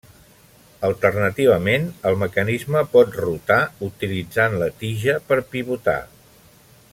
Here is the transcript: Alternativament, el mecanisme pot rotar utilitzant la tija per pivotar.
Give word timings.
Alternativament, 0.87 1.85
el 2.11 2.17
mecanisme 2.21 2.83
pot 2.95 3.19
rotar 3.25 3.59
utilitzant 3.89 4.57
la 4.63 4.71
tija 4.81 5.19
per 5.29 5.39
pivotar. 5.53 5.99